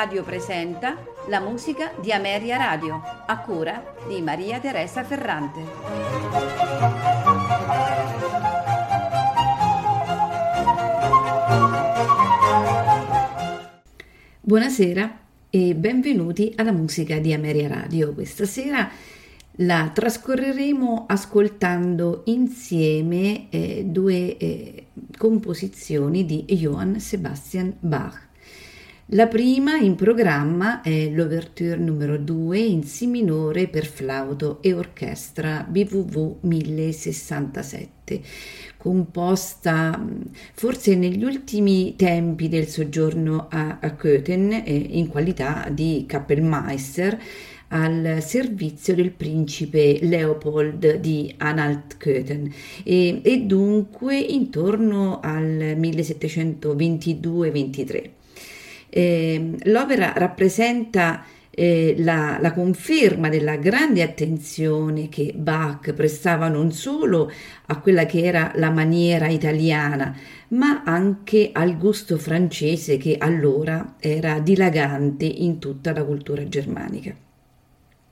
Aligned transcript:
Radio 0.00 0.22
presenta 0.22 0.96
la 1.28 1.40
musica 1.40 1.92
di 2.00 2.10
Ameria 2.10 2.56
Radio, 2.56 3.02
a 3.26 3.38
cura 3.40 3.96
di 4.08 4.22
Maria 4.22 4.58
Teresa 4.58 5.04
Ferrante. 5.04 5.60
Buonasera 14.40 15.18
e 15.50 15.74
benvenuti 15.74 16.54
alla 16.56 16.72
musica 16.72 17.18
di 17.18 17.34
Ameria 17.34 17.68
Radio. 17.68 18.14
Questa 18.14 18.46
sera 18.46 18.90
la 19.56 19.90
trascorreremo 19.92 21.04
ascoltando 21.08 22.22
insieme 22.24 23.50
eh, 23.50 23.84
due 23.84 24.38
eh, 24.38 24.86
composizioni 25.18 26.24
di 26.24 26.46
Johann 26.46 26.96
Sebastian 26.96 27.76
Bach. 27.80 28.28
La 29.12 29.26
prima 29.26 29.76
in 29.76 29.96
programma 29.96 30.82
è 30.82 31.08
l'Ouverture 31.08 31.74
numero 31.74 32.16
2 32.16 32.60
in 32.60 32.84
Si 32.84 33.08
minore 33.08 33.66
per 33.66 33.84
flauto 33.84 34.62
e 34.62 34.72
orchestra 34.72 35.66
BWV 35.68 36.36
1067, 36.42 38.20
composta 38.76 40.00
forse 40.52 40.94
negli 40.94 41.24
ultimi 41.24 41.96
tempi 41.96 42.48
del 42.48 42.68
soggiorno 42.68 43.48
a, 43.50 43.78
a 43.80 43.96
Köthen 43.96 44.52
eh, 44.52 44.72
in 44.72 45.08
qualità 45.08 45.68
di 45.72 46.04
Kapellmeister 46.06 47.20
al 47.70 48.18
servizio 48.20 48.94
del 48.94 49.10
principe 49.10 49.98
Leopold 50.02 50.98
di 50.98 51.34
Anhalt-Köthen 51.36 52.48
e, 52.84 53.20
e 53.24 53.40
dunque 53.40 54.16
intorno 54.16 55.18
al 55.18 55.76
1722-23. 55.80 58.18
Eh, 58.92 59.54
l'opera 59.64 60.12
rappresenta 60.16 61.24
eh, 61.50 61.94
la, 61.98 62.38
la, 62.40 62.52
conferma 62.52 63.28
della 63.28 63.56
grande 63.56 64.02
attenzione 64.02 65.08
che 65.08 65.32
Bach 65.36 65.92
prestava 65.92 66.48
non 66.48 66.72
solo 66.72 67.30
a 67.66 67.78
quella 67.80 68.04
che 68.06 68.24
era 68.24 68.52
la 68.56 68.70
maniera 68.70 69.28
italiana, 69.28 70.16
ma 70.48 70.82
anche 70.84 71.50
al 71.52 71.76
gusto 71.78 72.18
francese 72.18 72.96
che 72.96 73.16
allora 73.18 73.94
era 74.00 74.40
dilagante 74.40 75.24
in 75.24 75.58
tutta 75.58 75.92
la 75.92 76.04
cultura 76.04 76.46
germanica 76.48 77.14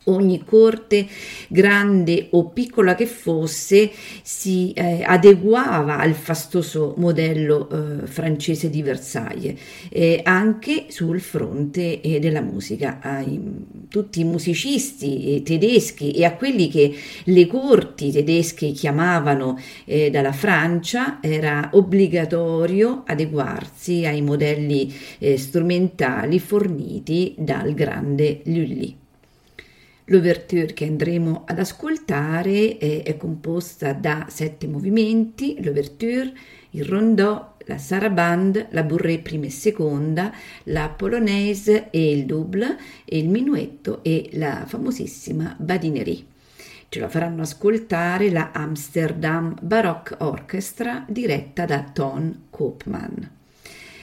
ogni 0.09 0.45
corte, 0.45 1.07
grande 1.49 2.29
o 2.31 2.49
piccola 2.49 2.95
che 2.95 3.07
fosse, 3.07 3.91
si 4.23 4.73
eh, 4.73 5.03
adeguava 5.05 5.99
al 5.99 6.15
fastoso 6.15 6.95
modello 6.97 7.69
eh, 7.69 8.07
francese 8.07 8.71
di 8.71 8.83
Versailles, 8.83 9.59
eh, 9.91 10.21
anche 10.25 10.87
sul 10.89 11.21
fronte 11.21 12.01
eh, 12.01 12.19
della 12.19 12.41
musica. 12.41 12.99
Ai, 13.01 13.41
tutti 13.89 14.21
i 14.21 14.25
musicisti 14.25 15.37
eh, 15.37 15.43
tedeschi 15.43 16.13
e 16.13 16.25
a 16.25 16.35
quelli 16.35 16.69
che 16.69 16.95
le 17.25 17.47
corti 17.47 18.11
tedesche 18.11 18.73
chiamavano 18.73 19.59
eh, 19.85 20.11
dalla 20.11 20.33
Francia 20.33 21.19
era 21.21 21.71
obbligatorio 21.73 23.03
adeguarsi 23.07 24.05
ai 24.05 24.23
modelli 24.23 24.93
strumentali 25.37 26.39
forniti 26.39 27.35
dal 27.37 27.75
grande 27.75 28.41
Lully. 28.45 29.08
L'ouverture 30.11 30.73
che 30.73 30.87
andremo 30.87 31.43
ad 31.47 31.59
ascoltare 31.59 32.79
è, 32.79 33.03
è 33.03 33.17
composta 33.19 33.93
da 33.93 34.27
sette 34.31 34.67
movimenti, 34.67 35.63
l'ouverture, 35.63 36.33
il 36.71 36.85
rondò, 36.85 37.57
la 37.67 37.77
sarabande, 37.77 38.69
la 38.71 38.85
bourrée 38.85 39.19
prima 39.19 39.45
e 39.45 39.51
seconda, 39.51 40.33
la 40.65 40.89
polonaise 40.89 41.91
e 41.91 42.11
il 42.11 42.25
double, 42.25 42.79
e 43.05 43.19
il 43.19 43.29
minuetto 43.29 44.03
e 44.03 44.31
la 44.33 44.65
famosissima 44.67 45.55
badinerie. 45.59 46.25
Ce 46.89 47.01
la 47.01 47.11
faranno 47.11 47.43
ascoltare 47.43 48.31
la 48.31 48.51
Amsterdam 48.55 49.55
Baroque 49.61 50.17
Orchestra 50.21 51.05
diretta 51.07 51.67
da 51.67 51.83
Ton 51.83 52.45
Koopman. 52.49 53.31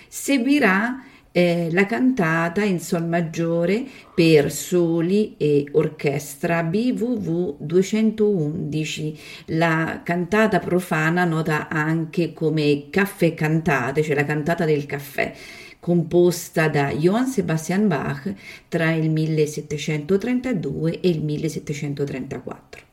Seguirà 0.08 1.04
eh, 1.38 1.68
la 1.74 1.86
cantata 1.86 2.64
in 2.64 2.80
sol 2.80 3.06
maggiore 3.06 3.84
per 4.16 4.50
soli 4.50 5.36
e 5.36 5.68
orchestra 5.74 6.64
BWV 6.64 7.58
211, 7.60 9.20
la 9.48 10.00
cantata 10.02 10.60
profana 10.60 11.26
nota 11.26 11.68
anche 11.68 12.32
come 12.32 12.88
caffè 12.90 13.34
cantate, 13.34 14.02
cioè 14.02 14.16
la 14.16 14.24
cantata 14.24 14.64
del 14.64 14.86
caffè 14.86 15.34
composta 15.78 16.70
da 16.70 16.92
Johann 16.92 17.26
Sebastian 17.26 17.90
Bach 17.90 18.34
tra 18.70 18.94
il 18.94 19.10
1732 19.10 21.02
e 21.02 21.10
il 21.10 21.22
1734. 21.22 22.85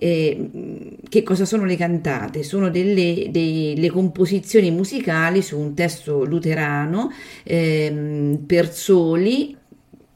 Eh, 0.00 0.50
che 1.08 1.22
cosa 1.24 1.44
sono 1.44 1.64
le 1.64 1.76
cantate? 1.76 2.44
Sono 2.44 2.70
delle, 2.70 3.28
delle, 3.30 3.90
composizioni 3.90 4.70
musicali 4.70 5.42
su 5.42 5.58
un 5.58 5.74
testo 5.74 6.24
luterano 6.24 7.10
eh, 7.42 8.38
per 8.46 8.72
soli 8.72 9.56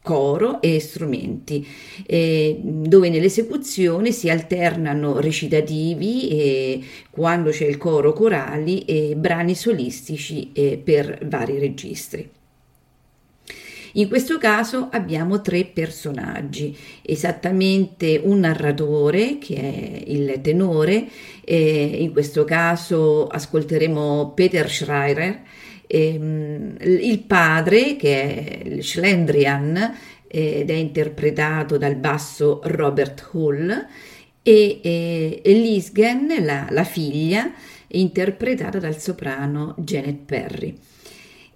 coro 0.01 0.61
e 0.61 0.81
strumenti, 0.81 1.67
eh, 2.07 2.61
dove 2.63 3.09
nell'esecuzione 3.09 4.13
si 4.13 4.31
alternano 4.31 5.21
recitativi 5.21 6.29
e 6.29 6.81
quando 7.11 7.51
c'è 7.51 7.67
il 7.67 7.77
coro 7.77 8.13
corali 8.13 8.85
e 8.85 9.15
brani 9.17 9.55
solistici 9.55 10.51
eh, 10.53 10.81
per 10.83 11.27
vari 11.27 11.59
registri. 11.59 12.41
In 13.95 14.09
questo 14.09 14.39
caso 14.39 14.89
abbiamo 14.91 15.43
tre 15.43 15.65
personaggi, 15.65 16.75
esattamente 17.03 18.19
un 18.23 18.41
narratore 18.41 19.37
che 19.39 19.57
è 19.57 20.03
il 20.11 20.41
tenore, 20.41 21.07
eh, 21.45 21.99
in 22.01 22.13
questo 22.13 22.45
caso 22.45 23.27
ascolteremo 23.27 24.33
Peter 24.35 24.71
Schreier, 24.71 25.43
ehm, 25.87 26.77
il 26.81 27.19
padre 27.19 27.97
che 27.97 28.75
è 28.75 28.81
Schlendrian 28.81 29.95
ed 30.27 30.71
è 30.71 30.75
interpretato 30.75 31.77
dal 31.77 31.97
basso 31.97 32.61
Robert 32.65 33.29
Hull 33.33 33.69
e, 34.43 34.81
e, 34.83 35.41
e 35.45 35.53
Lisgen, 35.53 36.35
la, 36.41 36.67
la 36.71 36.85
figlia, 36.85 37.53
interpretata 37.89 38.79
dal 38.79 38.99
soprano 38.99 39.75
Janet 39.77 40.21
Perry. 40.25 40.79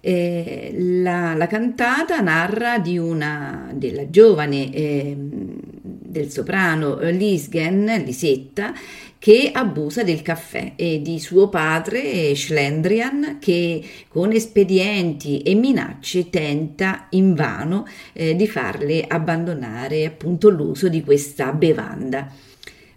La, 0.09 1.33
la, 1.33 1.47
cantata 1.47 2.21
narra 2.21 2.79
di 2.79 2.97
una 2.97 3.69
della 3.73 4.09
giovane 4.09 4.71
eh, 4.71 5.15
del 5.17 6.29
soprano 6.29 6.99
Lisgen, 7.09 8.03
Lisetta, 8.05 8.73
che 9.19 9.51
abusa 9.53 10.03
del 10.03 10.21
caffè 10.21 10.73
e 10.75 11.01
di 11.01 11.19
suo 11.19 11.49
padre 11.49 12.33
Schlendrian 12.35 13.37
che 13.39 13.83
con 14.07 14.31
espedienti 14.31 15.41
e 15.41 15.55
minacce 15.55 16.29
tenta 16.29 17.07
invano 17.09 17.85
eh, 18.13 18.35
di 18.35 18.47
farle 18.47 19.05
abbandonare 19.05 20.05
appunto 20.05 20.49
l'uso 20.49 20.87
di 20.87 21.03
questa 21.03 21.51
bevanda 21.51 22.31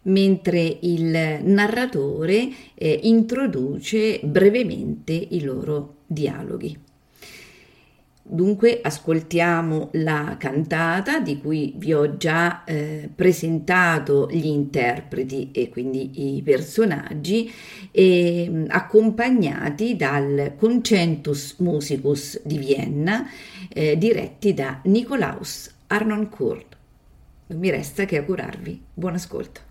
mentre 0.03 0.79
il 0.83 1.41
narratore 1.43 2.49
eh, 2.75 3.01
introduce 3.03 4.21
brevemente 4.23 5.13
i 5.13 5.43
loro 5.43 5.97
dialoghi. 6.07 6.89
Dunque 8.33 8.79
ascoltiamo 8.81 9.89
la 9.95 10.37
cantata 10.39 11.19
di 11.19 11.41
cui 11.41 11.75
vi 11.77 11.93
ho 11.93 12.17
già 12.17 12.63
eh, 12.63 13.11
presentato 13.13 14.29
gli 14.31 14.47
interpreti 14.47 15.51
e 15.51 15.69
quindi 15.69 16.37
i 16.37 16.43
personaggi, 16.43 17.53
e, 17.91 18.67
accompagnati 18.69 19.97
dal 19.97 20.55
Concentus 20.57 21.57
Musicus 21.59 22.41
di 22.45 22.59
Vienna, 22.59 23.29
eh, 23.69 23.99
diretti 23.99 24.55
da 24.55 24.79
Nikolaus 24.85 25.75
Arnoncourt. 25.89 26.77
Non 27.49 27.59
mi 27.59 27.69
resta 27.69 28.05
che 28.05 28.19
augurarvi 28.19 28.81
buon 28.95 29.15
ascolto. 29.15 29.70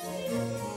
Música 0.00 0.67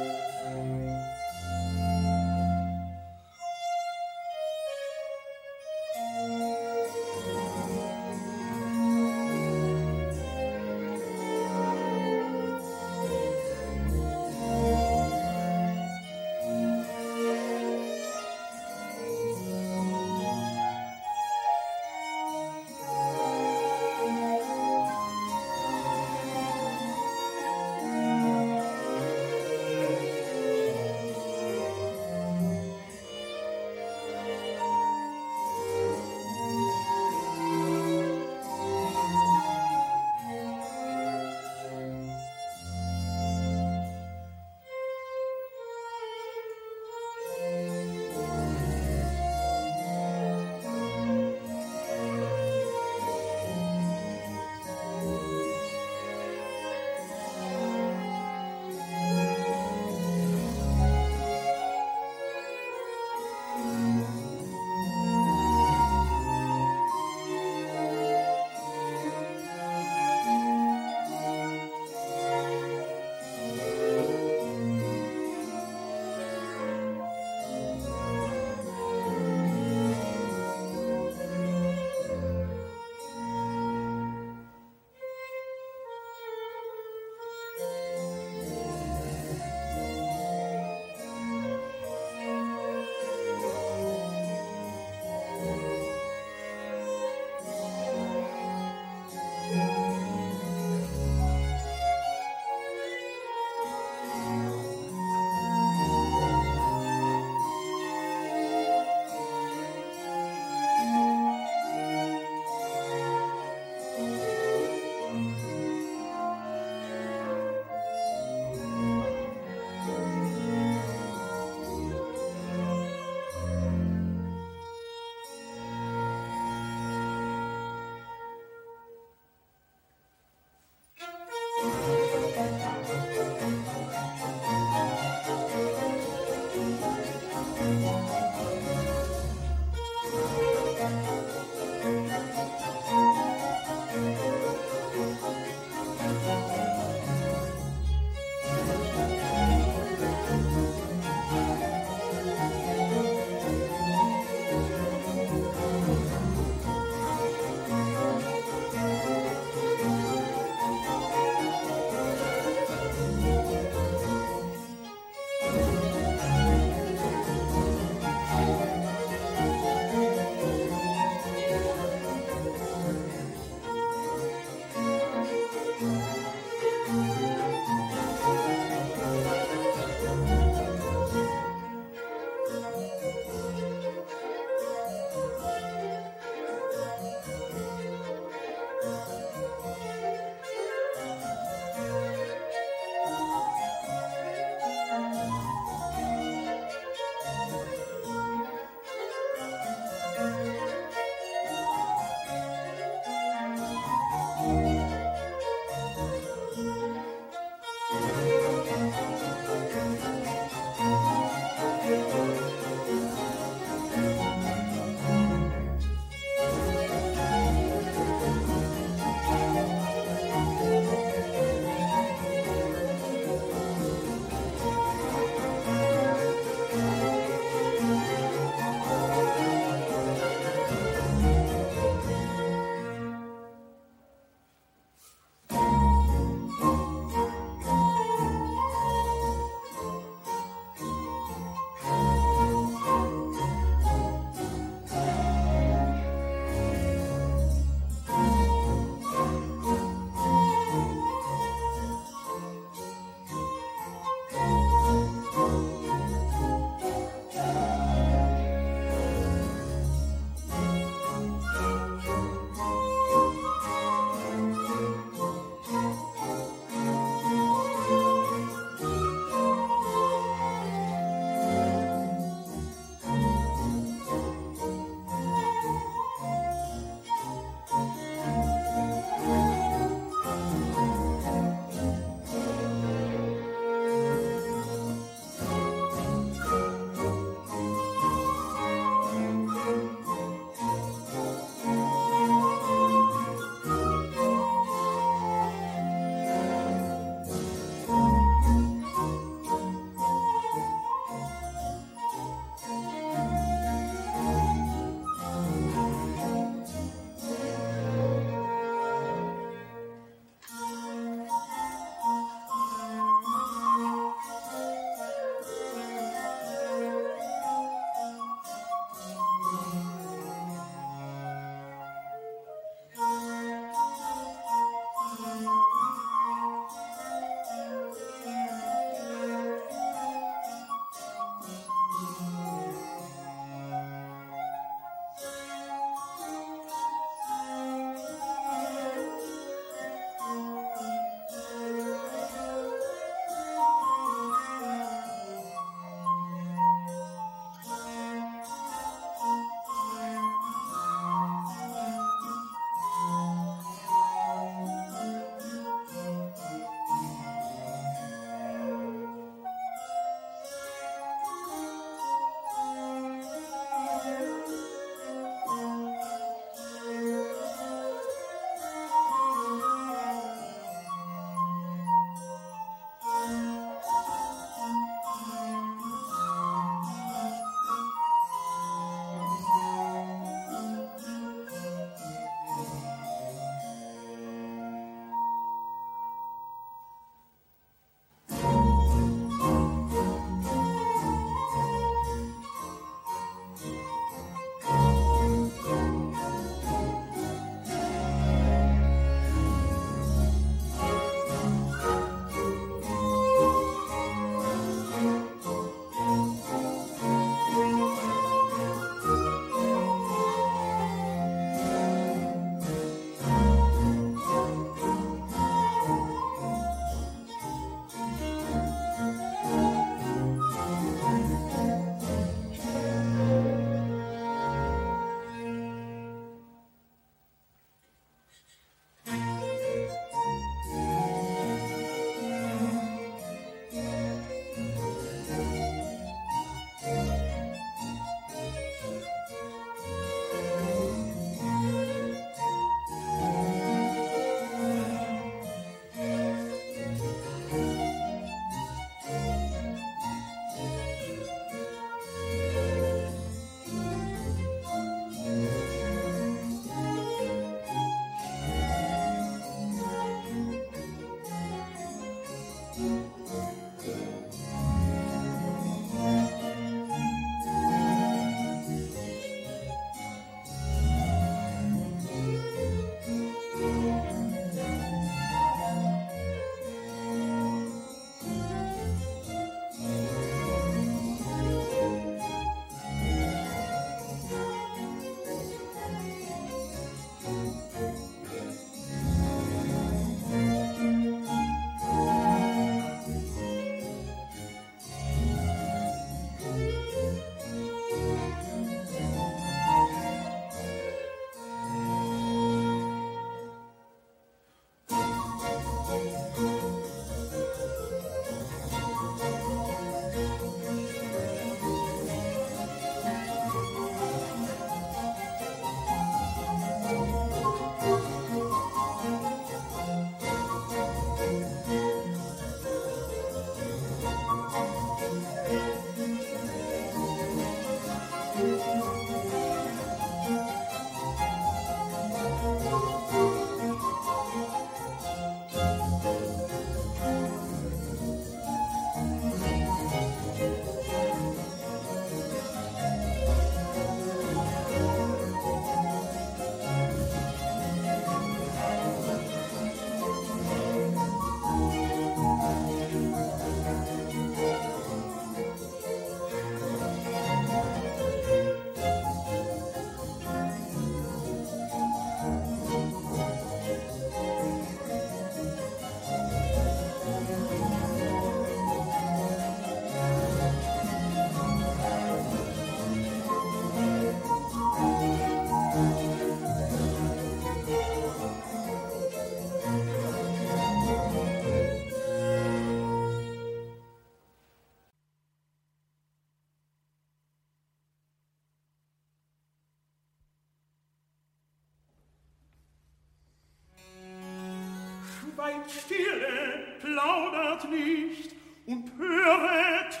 weit 595.36 595.70
stille, 595.70 596.78
plaudert 596.80 597.70
nicht 597.70 598.34
und 598.66 598.90
höret, 598.98 600.00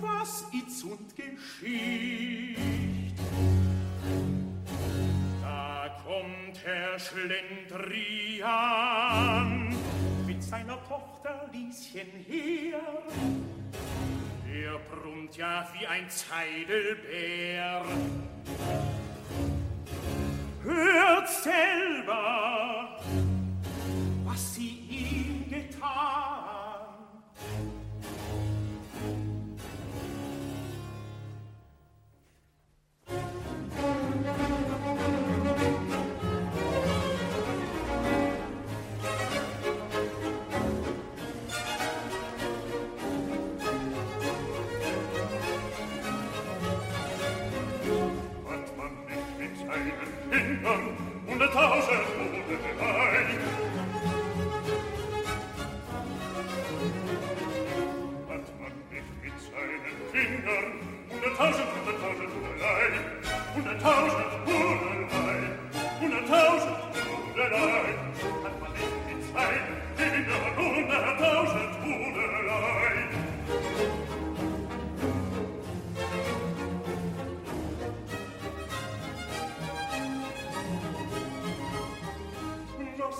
was 0.00 0.46
itzund 0.52 1.14
geschieht. 1.16 2.56
Da 5.40 5.96
kommt 6.04 6.64
Herr 6.64 6.98
Schlendrian 6.98 8.12
mit 10.26 10.42
seiner 10.42 10.78
Tochter 10.88 11.48
Lieschen 11.52 12.10
her. 12.26 12.80
Er 14.52 14.78
brummt 14.78 15.36
ja 15.36 15.68
wie 15.72 15.86
ein 15.86 16.10
Zeidelbär. 16.10 17.84
Hört 20.62 21.28
selber! 21.28 23.00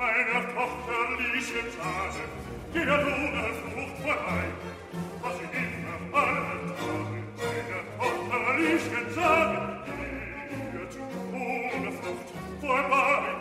meiner 0.00 0.48
Tochter 0.54 0.98
lieschen 1.18 1.66
Tage, 1.76 2.24
die 2.72 2.84
der 2.86 3.02
Luna 3.02 3.42
Frucht 3.60 3.96
vorbei, 4.02 4.44
was 5.20 5.34
ich 5.44 5.52
immer 5.60 6.18
allen 6.18 6.66
Tage, 6.80 7.20
meiner 7.36 7.82
Tochter 7.98 8.58
lieschen 8.58 9.14
Schade, 9.14 9.82
die 9.86 10.78
wird 10.78 10.96
ohne 11.34 11.92
Frucht 11.92 12.28
vorbei. 12.60 13.39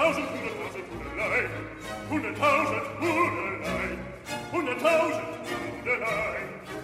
hunderttausend, 0.00 0.28
hunderttausend 2.08 2.86
Hundelei, 3.00 3.98
hunderttausend 4.52 5.26
hunderttausend 5.30 5.30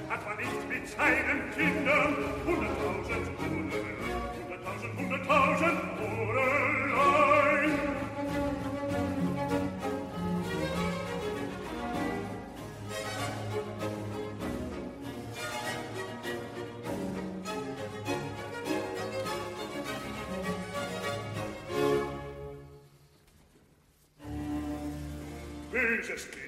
hat 0.09 0.27
man 0.27 0.37
nicht 0.37 0.69
mit 0.69 0.99
Kindern 1.57 2.17
hunderttausend 2.45 3.27
Hundelei, 3.39 3.97
hunderttausend, 4.37 4.99
hunderttausend 4.99 6.76
Jesus 25.97 26.27
Christ. 26.27 26.46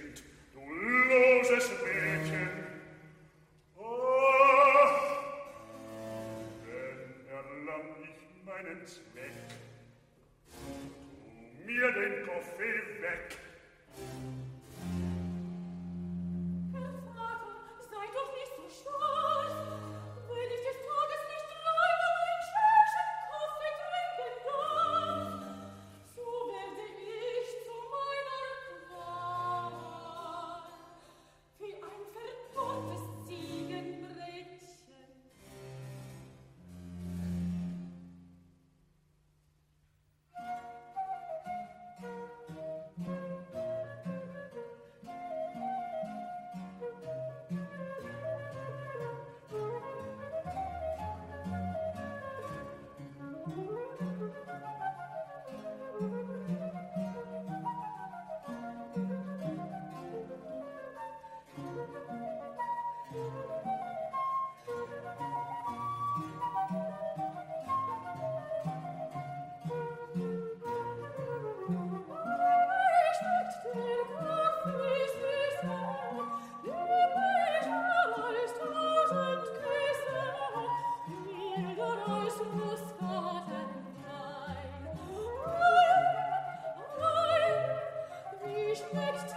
Schmeckt 88.78 89.34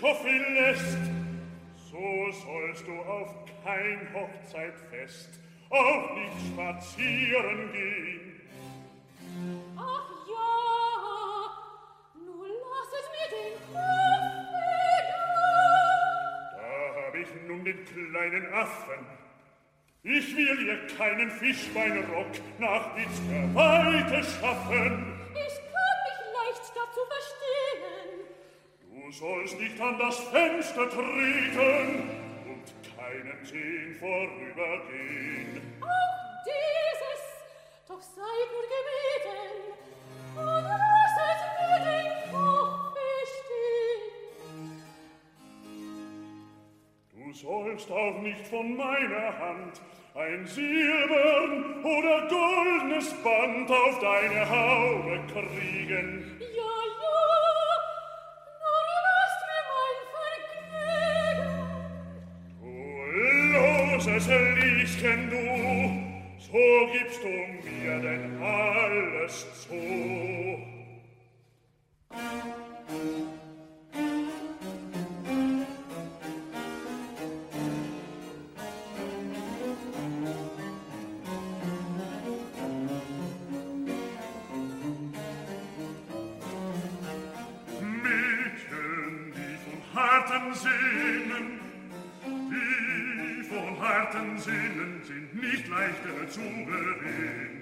Koffi 0.00 0.38
lässt, 0.54 0.98
so 1.90 2.30
sollst 2.30 2.86
du 2.86 2.92
auf 3.00 3.34
kein 3.62 4.08
Hochzeitfest 4.14 5.40
auch 5.68 6.14
nicht 6.14 6.52
spazieren 6.52 7.72
gehen. 7.72 8.40
Ach 9.76 10.10
ja, 10.26 10.56
nun 12.14 12.48
lasset 12.48 13.06
mir 13.12 13.28
den 13.36 13.54
Koffi 13.66 14.98
da. 15.10 15.22
Da 16.56 17.06
hab 17.06 17.14
ich 17.14 17.30
nun 17.46 17.62
den 17.64 17.84
kleinen 17.84 18.52
Affen. 18.54 19.06
Ich 20.02 20.34
will 20.34 20.66
ihr 20.66 20.86
keinen 20.96 21.30
Fischbeinrock 21.30 22.32
nach 22.58 22.96
Itzker 22.96 23.54
Weite 23.54 24.24
schaffen. 24.24 25.09
nicht 29.80 29.88
an 29.88 29.98
das 29.98 30.18
Fenster 30.18 30.88
treten 30.90 32.08
und 32.46 32.64
keinen 32.96 33.44
sehen 33.44 33.96
vorübergehen. 33.98 35.60
Auch 35.80 36.44
dieses, 36.44 37.22
doch 37.88 38.02
seid 38.02 38.48
nur 38.52 38.66
gebeten, 38.76 39.50
und 40.36 40.64
lasset 40.64 41.42
mir 41.58 41.78
den 41.86 42.10
Kopf 42.30 42.92
bestehen. 43.24 44.02
Du 47.12 47.32
sollst 47.32 47.90
auch 47.90 48.18
nicht 48.20 48.46
von 48.46 48.76
meiner 48.76 49.38
Hand 49.38 49.80
ein 50.14 50.46
silbern 50.46 51.84
oder 51.84 52.28
goldnes 52.28 53.14
Band 53.22 53.70
auf 53.70 53.98
deine 54.00 54.50
Haube 54.50 55.20
kriegen. 55.32 56.40
Mädchen 65.02 65.30
du, 65.30 65.36
so 66.38 66.92
gibst 66.92 67.22
du 67.22 67.28
mir 67.28 67.98
denn 68.00 68.42
alles 68.42 69.46
zu. 69.62 69.74
harten 89.94 90.54
Sinnen, 90.54 91.60
die 92.50 93.42
von 93.44 93.80
harten 93.80 94.38
Sinnen 94.38 94.89
sind 95.04 95.34
nicht 95.34 95.68
leichter 95.68 96.28
zu 96.28 96.40
gewinnen. 96.40 97.60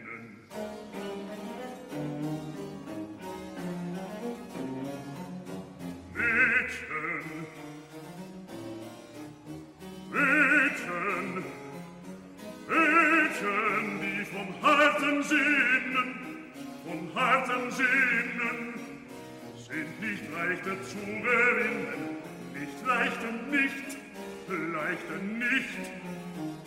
Mädchen, 6.14 7.46
Mädchen, 10.10 11.44
Mädchen, 12.68 14.00
die 14.02 14.24
von 14.24 14.62
harten 14.62 15.22
Sinnen, 15.22 16.14
von 16.84 17.14
harten 17.14 17.70
Sinnen, 17.70 18.74
sind 19.56 20.00
nicht 20.00 20.24
leichter 20.32 20.82
zu 20.82 20.96
gewinnen, 20.96 22.16
nicht 22.54 22.86
leichter 22.86 23.32
nicht, 23.50 23.98
leichter 24.48 25.18
nicht. 25.22 26.57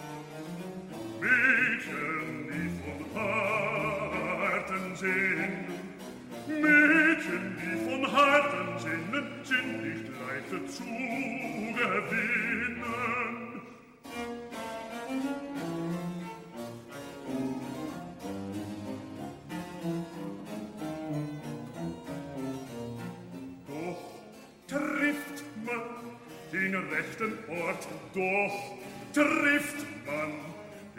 Den 26.52 26.76
rechten 26.76 27.38
Ort, 27.50 27.88
doch 28.14 28.78
trifft 29.14 29.78
man 29.84 29.91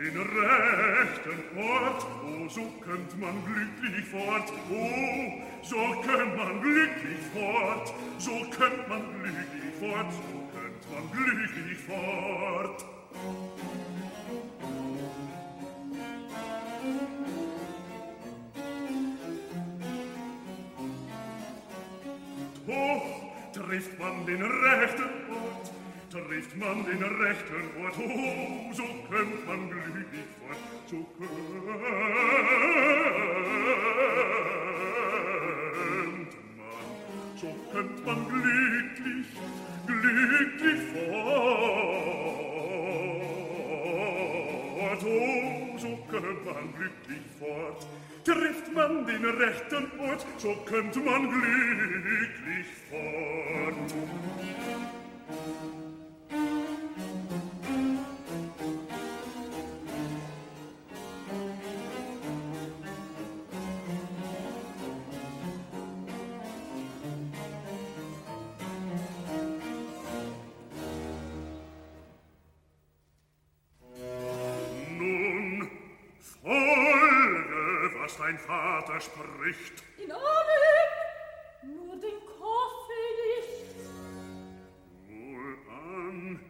den 0.03 0.19
rechten 0.19 1.57
Ort, 1.57 2.07
oh, 2.25 2.49
so 2.49 2.63
kömmt 2.85 3.21
man 3.21 3.35
glücklich 3.45 4.05
fort, 4.07 4.53
oh, 4.71 5.43
so 5.63 5.77
kömmt 6.03 6.37
man 6.37 6.61
glücklich 6.61 7.21
fort, 7.33 7.95
so 8.19 8.31
kömmt 8.51 8.89
man 8.89 9.03
glücklich 9.21 9.75
fort, 9.79 10.13
so 10.13 10.23
kömmt 10.53 10.85
man 10.91 11.11
glücklich 11.13 11.79
fort. 11.79 12.85
Doch 22.67 23.63
trifft 23.63 23.99
man 23.99 24.27
den 24.27 24.43
rechten 24.43 24.72
trifft 26.13 26.57
man 26.59 26.85
den 26.85 27.03
rechten 27.03 27.71
Ort, 27.83 27.97
oh, 27.97 28.73
so 28.75 28.83
kömmt 29.09 29.47
man 29.47 29.71
glücklich 29.71 30.27
fort, 30.37 30.59
so 30.87 31.07
kömmt 31.17 31.65
man, 31.65 31.81
so 37.35 37.47
kömmt 37.73 38.05
man 38.05 38.29
glücklich, 38.29 39.27
glücklich 39.87 40.81
fort, 40.93 41.13
oh, 45.07 45.79
so 45.79 45.99
kömmt 46.11 46.45
man 46.45 46.75
glücklich 46.77 47.27
fort, 47.39 47.87
trifft 48.23 48.69
man 48.75 49.07
den 49.07 49.25
rechten 49.25 49.91
Ort, 49.99 50.27
so 50.37 50.55
kömmt 50.67 51.05
man 51.07 51.23
glücklich 51.31 52.67
fort. 52.91 53.95
Vater 79.43 79.55
spricht. 79.55 79.83
In 79.99 80.13
Amen, 80.13 80.89
nur 81.63 81.97
den 81.97 82.21
Kaffee 82.27 83.11
nicht. 83.27 83.77
Wohlan, 85.09 86.41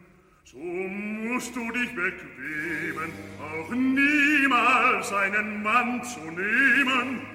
so 0.44 0.58
musst 0.58 1.56
du 1.56 1.70
dich 1.72 1.94
bequemen, 1.94 3.12
auch 3.40 3.70
niemals 3.70 5.12
einen 5.12 5.62
Mann 5.62 6.04
zu 6.04 6.20
nehmen. 6.20 7.26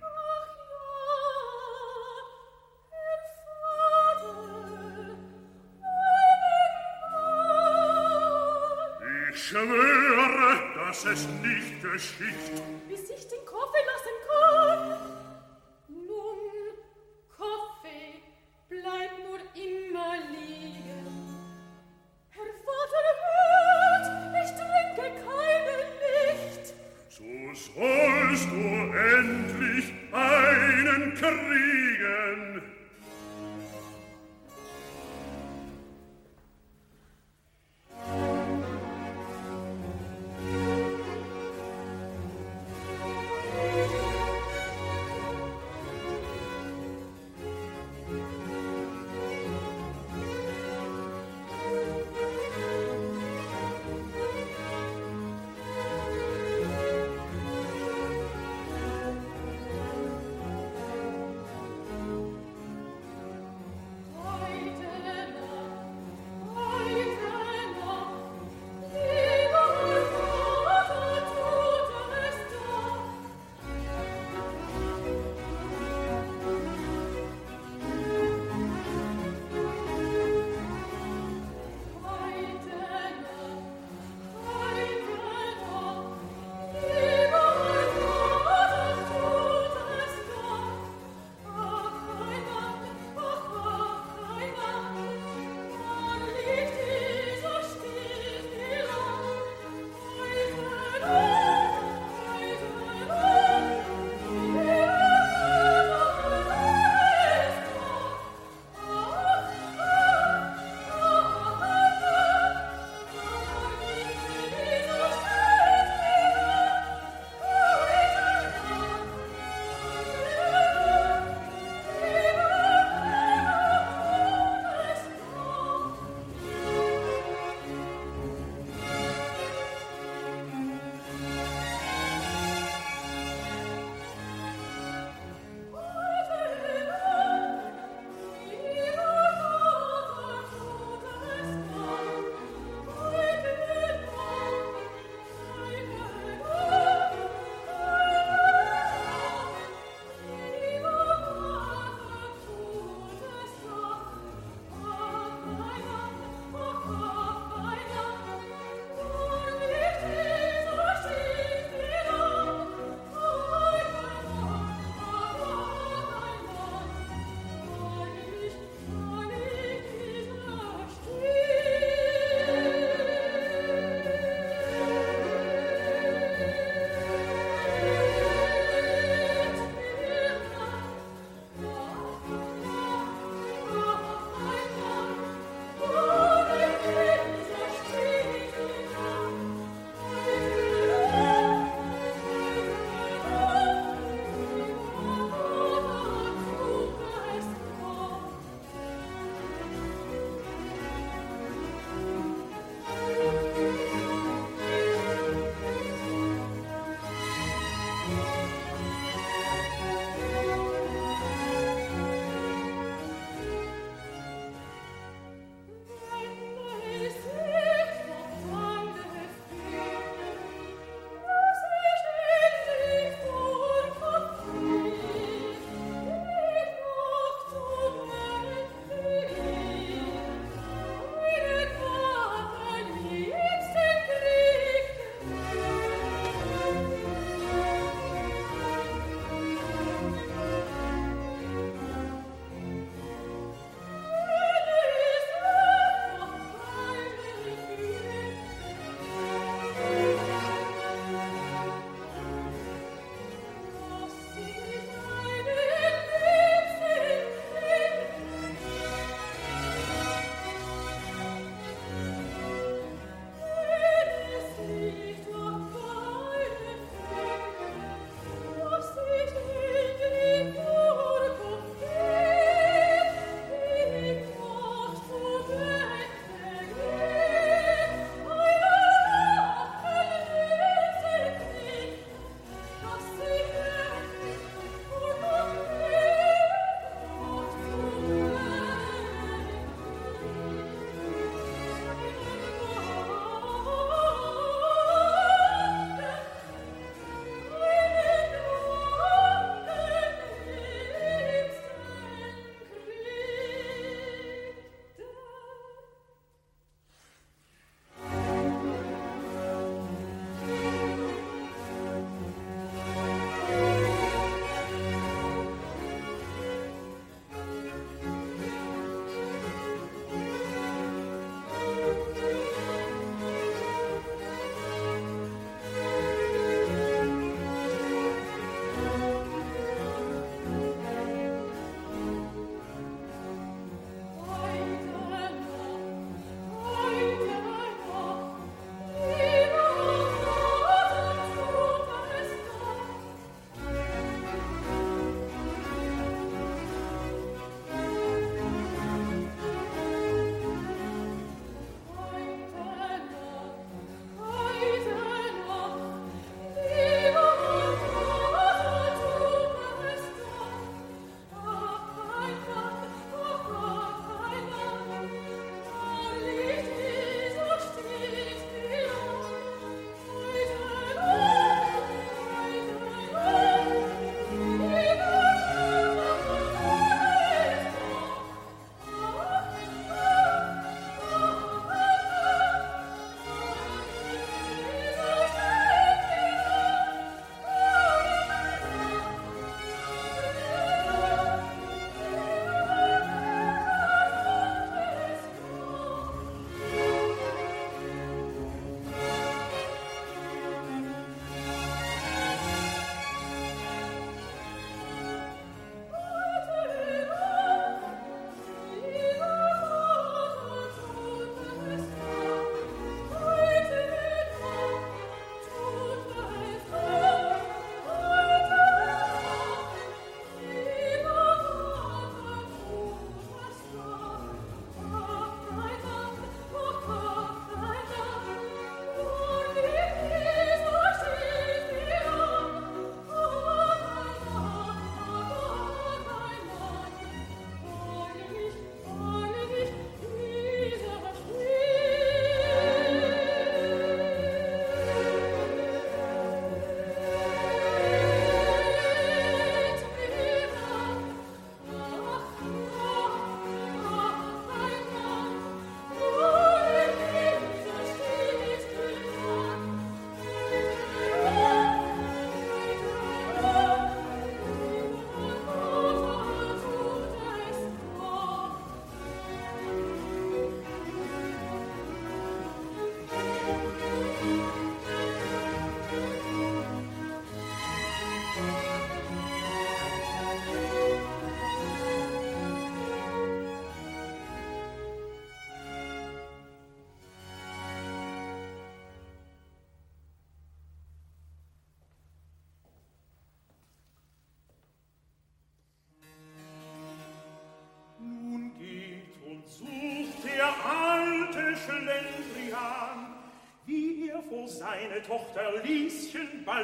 Ach 0.00 0.46
ja, 0.70 0.84
Herr 2.90 3.22
Vater, 4.14 4.36
einen 8.90 9.32
Ich 9.32 9.38
schwöre, 9.48 10.50
dass 10.74 11.04
es 11.04 11.26
nicht 11.42 11.82
geschieht. 11.82 12.62
Bis 12.88 13.10
ich 13.10 13.28
den 13.28 13.44
Kaffee 13.44 13.71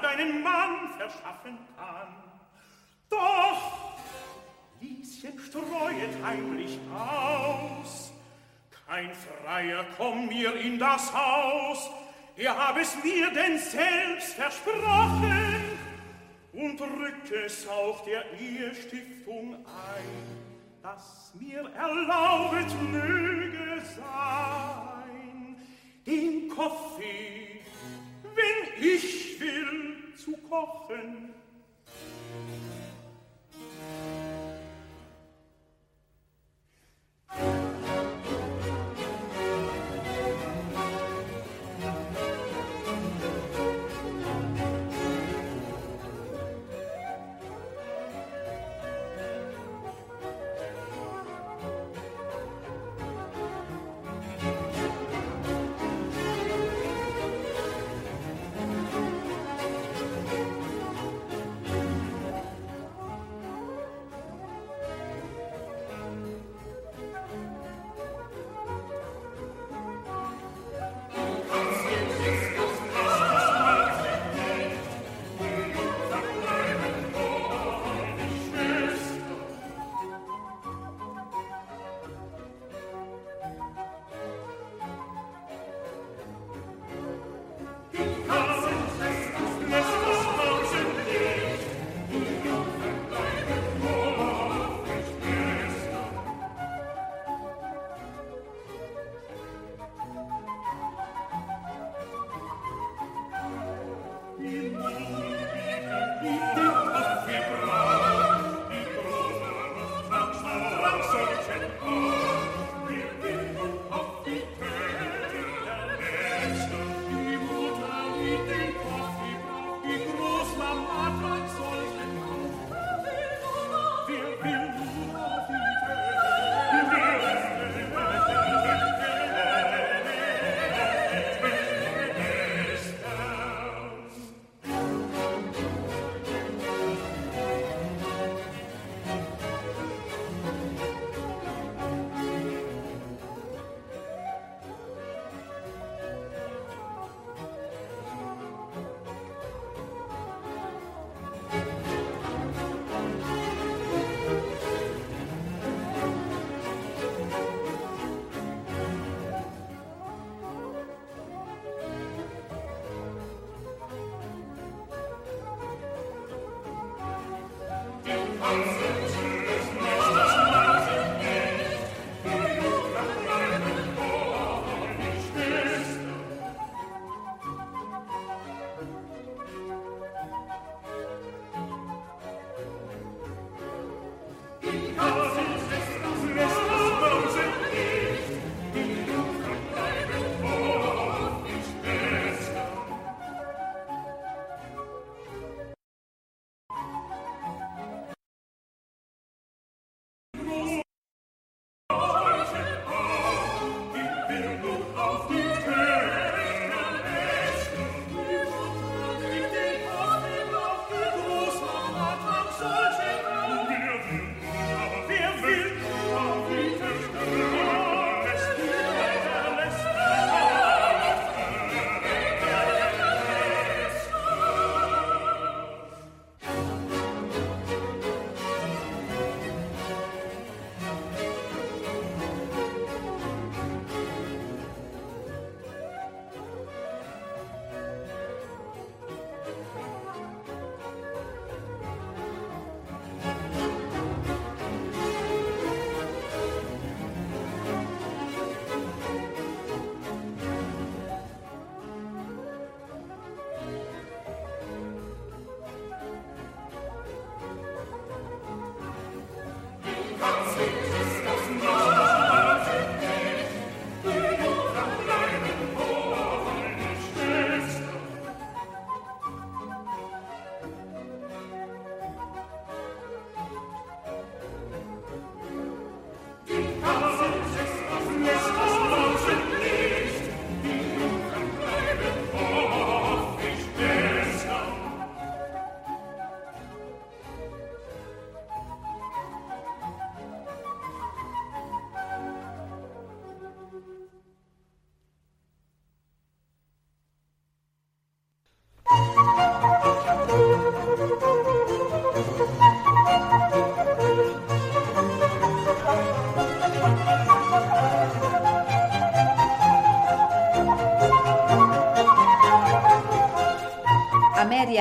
Bald 0.00 0.18
einen 0.18 0.42
Mann 0.42 0.90
verschaffen 0.96 1.58
kann. 1.76 2.14
Doch 3.10 3.96
Lieschen 4.80 5.38
streuet 5.40 6.22
heimlich 6.22 6.78
aus. 6.94 8.12
Kein 8.86 9.10
Freier 9.14 9.84
komm 9.96 10.28
mir 10.28 10.54
in 10.54 10.78
das 10.78 11.12
Haus, 11.12 11.90
er 12.36 12.56
hab 12.56 12.78
es 12.78 12.96
mir 13.02 13.30
denn 13.32 13.58
selbst 13.58 14.34
versprochen 14.34 15.54
und 16.52 16.80
rückt 16.80 17.30
es 17.32 17.66
auch 17.68 18.04
der 18.04 18.24
Ehestiftung 18.40 19.56
ein, 19.66 20.82
dass 20.82 21.32
mir 21.38 21.68
erlaubet 21.74 22.82
möge 22.90 23.82
sein, 23.96 25.56
den 26.06 26.48
Kaffee, 26.48 27.60
wenn 28.22 28.84
ich 28.84 29.38
will, 29.40 29.87
zu 30.28 30.36
kochen. 30.48 31.34